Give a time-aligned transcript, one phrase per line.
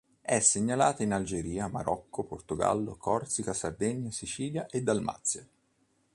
[0.19, 5.47] È segnalata in Algeria, Marocco, Portogallo, Corsica, Sardegna, Sicilia e Dalmazia.